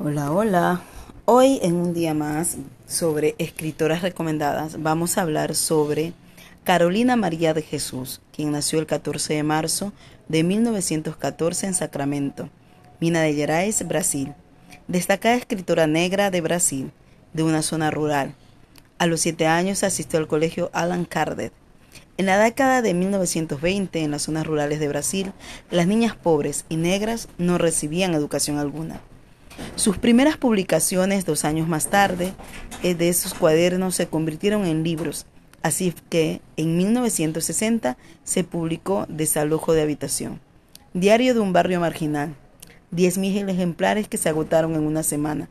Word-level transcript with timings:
Hola, 0.00 0.30
hola. 0.30 0.80
Hoy 1.24 1.58
en 1.60 1.74
un 1.74 1.92
día 1.92 2.14
más 2.14 2.56
sobre 2.86 3.34
escritoras 3.38 4.00
recomendadas 4.00 4.80
vamos 4.80 5.18
a 5.18 5.22
hablar 5.22 5.56
sobre 5.56 6.12
Carolina 6.62 7.16
María 7.16 7.52
de 7.52 7.62
Jesús, 7.62 8.20
quien 8.32 8.52
nació 8.52 8.78
el 8.78 8.86
14 8.86 9.34
de 9.34 9.42
marzo 9.42 9.92
de 10.28 10.44
1914 10.44 11.66
en 11.66 11.74
Sacramento, 11.74 12.48
Mina 13.00 13.22
de 13.22 13.34
Gerais, 13.34 13.88
Brasil. 13.88 14.34
Destacada 14.86 15.34
escritora 15.34 15.88
negra 15.88 16.30
de 16.30 16.42
Brasil, 16.42 16.92
de 17.32 17.42
una 17.42 17.62
zona 17.62 17.90
rural. 17.90 18.36
A 18.98 19.06
los 19.08 19.18
siete 19.18 19.48
años 19.48 19.82
asistió 19.82 20.20
al 20.20 20.28
colegio 20.28 20.70
Alan 20.72 21.06
Kardec. 21.06 21.52
En 22.18 22.26
la 22.26 22.38
década 22.38 22.82
de 22.82 22.94
1920, 22.94 24.00
en 24.04 24.12
las 24.12 24.22
zonas 24.22 24.46
rurales 24.46 24.78
de 24.78 24.86
Brasil, 24.86 25.32
las 25.72 25.88
niñas 25.88 26.14
pobres 26.14 26.66
y 26.68 26.76
negras 26.76 27.28
no 27.36 27.58
recibían 27.58 28.14
educación 28.14 28.58
alguna. 28.58 29.00
Sus 29.76 29.98
primeras 29.98 30.36
publicaciones, 30.36 31.24
dos 31.24 31.44
años 31.44 31.68
más 31.68 31.88
tarde, 31.88 32.32
eh, 32.82 32.94
de 32.94 33.08
esos 33.08 33.34
cuadernos 33.34 33.94
se 33.94 34.08
convirtieron 34.08 34.66
en 34.66 34.82
libros, 34.82 35.26
así 35.62 35.94
que 36.08 36.40
en 36.56 36.76
1960 36.76 37.96
se 38.24 38.44
publicó 38.44 39.06
Desalojo 39.08 39.72
de 39.72 39.82
Habitación, 39.82 40.40
Diario 40.94 41.34
de 41.34 41.40
un 41.40 41.52
Barrio 41.52 41.80
Marginal, 41.80 42.34
10.000 42.92 43.50
ejemplares 43.50 44.08
que 44.08 44.16
se 44.16 44.28
agotaron 44.28 44.74
en 44.74 44.82
una 44.82 45.02
semana. 45.02 45.48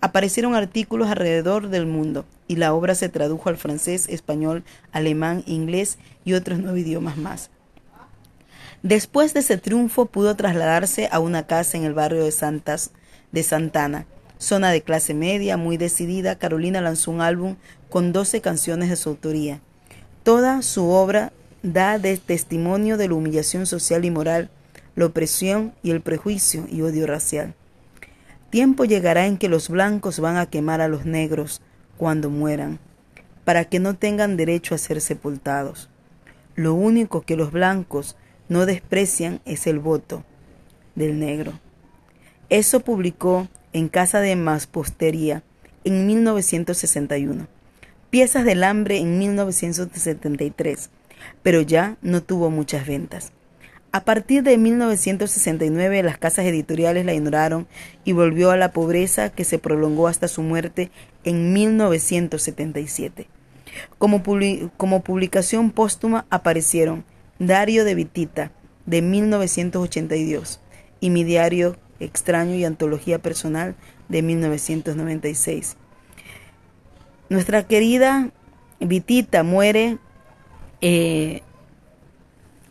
Aparecieron 0.00 0.54
artículos 0.54 1.08
alrededor 1.08 1.68
del 1.68 1.86
mundo 1.86 2.24
y 2.48 2.56
la 2.56 2.74
obra 2.74 2.94
se 2.96 3.08
tradujo 3.08 3.48
al 3.48 3.56
francés, 3.56 4.08
español, 4.08 4.64
alemán, 4.90 5.44
inglés 5.46 5.98
y 6.24 6.32
otros 6.32 6.58
nueve 6.58 6.80
idiomas 6.80 7.16
más. 7.16 7.50
Después 8.82 9.32
de 9.32 9.40
ese 9.40 9.58
triunfo 9.58 10.06
pudo 10.06 10.34
trasladarse 10.34 11.08
a 11.12 11.20
una 11.20 11.46
casa 11.46 11.78
en 11.78 11.84
el 11.84 11.94
barrio 11.94 12.24
de 12.24 12.32
Santas 12.32 12.90
de 13.32 13.42
Santana, 13.42 14.06
zona 14.38 14.70
de 14.70 14.82
clase 14.82 15.14
media, 15.14 15.56
muy 15.56 15.76
decidida, 15.76 16.36
Carolina 16.36 16.80
lanzó 16.80 17.10
un 17.10 17.20
álbum 17.20 17.56
con 17.88 18.12
12 18.12 18.40
canciones 18.40 18.90
de 18.90 18.96
su 18.96 19.08
autoría. 19.08 19.60
Toda 20.22 20.62
su 20.62 20.88
obra 20.88 21.32
da 21.62 21.98
de 21.98 22.16
testimonio 22.16 22.96
de 22.96 23.08
la 23.08 23.14
humillación 23.14 23.66
social 23.66 24.04
y 24.04 24.10
moral, 24.10 24.50
la 24.94 25.06
opresión 25.06 25.72
y 25.82 25.90
el 25.90 26.00
prejuicio 26.00 26.66
y 26.70 26.82
odio 26.82 27.06
racial. 27.06 27.54
Tiempo 28.50 28.84
llegará 28.84 29.26
en 29.26 29.38
que 29.38 29.48
los 29.48 29.68
blancos 29.68 30.20
van 30.20 30.36
a 30.36 30.46
quemar 30.46 30.80
a 30.80 30.88
los 30.88 31.06
negros 31.06 31.62
cuando 31.96 32.28
mueran, 32.28 32.78
para 33.44 33.64
que 33.64 33.80
no 33.80 33.94
tengan 33.94 34.36
derecho 34.36 34.74
a 34.74 34.78
ser 34.78 35.00
sepultados. 35.00 35.88
Lo 36.54 36.74
único 36.74 37.22
que 37.22 37.36
los 37.36 37.50
blancos 37.50 38.16
no 38.48 38.66
desprecian 38.66 39.40
es 39.46 39.66
el 39.66 39.78
voto 39.78 40.24
del 40.94 41.18
negro. 41.18 41.54
Eso 42.52 42.80
publicó 42.80 43.48
en 43.72 43.88
Casa 43.88 44.20
de 44.20 44.36
Maspostería 44.36 45.42
en 45.84 46.06
1961. 46.06 47.46
Piezas 48.10 48.44
del 48.44 48.62
hambre 48.62 48.98
en 48.98 49.18
1973, 49.18 50.90
pero 51.42 51.62
ya 51.62 51.96
no 52.02 52.22
tuvo 52.22 52.50
muchas 52.50 52.86
ventas. 52.86 53.32
A 53.90 54.04
partir 54.04 54.42
de 54.42 54.58
1969 54.58 56.02
las 56.02 56.18
casas 56.18 56.44
editoriales 56.44 57.06
la 57.06 57.14
ignoraron 57.14 57.66
y 58.04 58.12
volvió 58.12 58.50
a 58.50 58.58
la 58.58 58.72
pobreza 58.72 59.30
que 59.30 59.44
se 59.44 59.58
prolongó 59.58 60.06
hasta 60.06 60.28
su 60.28 60.42
muerte 60.42 60.90
en 61.24 61.54
1977. 61.54 63.28
Como, 63.96 64.22
publicación 64.22 65.70
póstuma 65.70 66.26
aparecieron 66.28 67.04
Dario 67.38 67.86
de 67.86 67.94
Vitita 67.94 68.52
de 68.84 69.00
1982 69.00 70.60
y 71.00 71.08
mi 71.08 71.24
diario 71.24 71.78
extraño 72.04 72.54
y 72.54 72.64
antología 72.64 73.18
personal 73.18 73.74
de 74.08 74.22
1996. 74.22 75.76
Nuestra 77.28 77.66
querida 77.66 78.30
Vitita 78.80 79.42
muere 79.42 79.98
eh, 80.80 81.42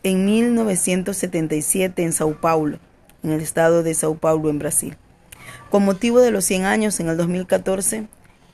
en 0.04 0.26
1977 0.26 2.04
en 2.04 2.14
Sao 2.14 2.40
Paulo, 2.40 2.78
en 3.24 3.32
el 3.32 3.42
estado 3.42 3.84
de 3.84 3.94
Sao 3.94 4.16
Paulo, 4.16 4.50
en 4.50 4.60
Brasil. 4.60 4.98
Con 5.70 5.86
motivo 5.86 6.20
de 6.20 6.32
los 6.32 6.46
100 6.46 6.66
años 6.66 7.00
en 7.00 7.10
el 7.10 7.18
2014 7.18 8.08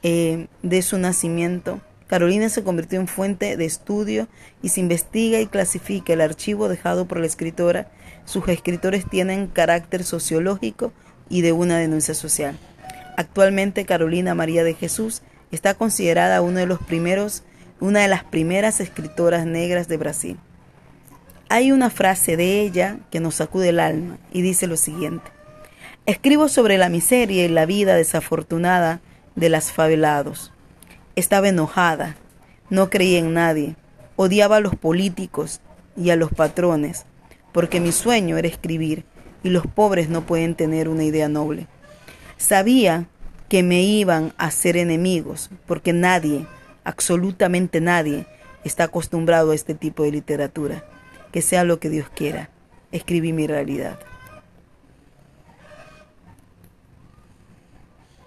eh, 0.03 0.47
de 0.61 0.81
su 0.81 0.97
nacimiento, 0.97 1.81
Carolina 2.07 2.47
se 2.47 2.63
convirtió 2.63 2.99
en 2.99 3.07
fuente 3.07 3.57
de 3.57 3.65
estudio 3.65 4.29
y 4.61 4.69
se 4.69 4.79
investiga 4.79 5.41
y 5.41 5.47
clasifica 5.47 6.13
el 6.13 6.21
archivo 6.21 6.69
dejado 6.69 7.05
por 7.05 7.19
la 7.19 7.25
escritora. 7.25 7.91
Sus 8.23 8.47
escritores 8.47 9.05
tienen 9.09 9.47
carácter 9.47 10.05
sociológico 10.05 10.93
y 11.29 11.41
de 11.41 11.51
una 11.51 11.77
denuncia 11.77 12.13
social. 12.13 12.57
Actualmente 13.17 13.85
Carolina 13.85 14.35
María 14.35 14.63
de 14.63 14.73
Jesús 14.73 15.21
está 15.51 15.73
considerada 15.73 16.41
de 16.41 16.65
los 16.65 16.79
primeros, 16.79 17.43
una 17.81 17.99
de 18.01 18.07
las 18.07 18.23
primeras 18.23 18.79
escritoras 18.79 19.45
negras 19.45 19.89
de 19.89 19.97
Brasil. 19.97 20.37
Hay 21.49 21.73
una 21.73 21.89
frase 21.89 22.37
de 22.37 22.61
ella 22.61 22.99
que 23.11 23.19
nos 23.19 23.35
sacude 23.35 23.69
el 23.69 23.79
alma 23.79 24.17
y 24.31 24.41
dice 24.41 24.67
lo 24.67 24.77
siguiente. 24.77 25.29
Escribo 26.05 26.47
sobre 26.47 26.77
la 26.77 26.87
miseria 26.87 27.43
y 27.43 27.49
la 27.49 27.65
vida 27.65 27.95
desafortunada 27.95 29.01
de 29.35 29.49
las 29.49 29.73
favelados 29.73 30.53
estaba 31.17 31.49
enojada, 31.49 32.15
no 32.69 32.91
creía 32.91 33.17
en 33.17 33.33
nadie, 33.33 33.75
odiaba 34.15 34.57
a 34.57 34.59
los 34.59 34.75
políticos 34.75 35.61
y 35.95 36.11
a 36.11 36.15
los 36.15 36.31
patrones, 36.31 37.05
porque 37.51 37.79
mi 37.79 37.91
sueño 37.91 38.37
era 38.37 38.47
escribir 38.47 39.03
y 39.43 39.49
los 39.49 39.65
pobres 39.65 40.09
no 40.09 40.27
pueden 40.27 40.53
tener 40.53 40.87
una 40.87 41.03
idea 41.03 41.27
noble. 41.27 41.67
Sabía 42.37 43.07
que 43.49 43.63
me 43.63 43.81
iban 43.81 44.33
a 44.37 44.51
ser 44.51 44.77
enemigos, 44.77 45.49
porque 45.65 45.91
nadie, 45.91 46.45
absolutamente 46.83 47.81
nadie, 47.81 48.27
está 48.63 48.83
acostumbrado 48.83 49.51
a 49.51 49.55
este 49.55 49.73
tipo 49.73 50.03
de 50.03 50.11
literatura. 50.11 50.83
Que 51.31 51.41
sea 51.41 51.63
lo 51.63 51.79
que 51.79 51.89
Dios 51.89 52.09
quiera. 52.13 52.49
Escribí 52.91 53.33
mi 53.33 53.47
realidad. 53.47 53.99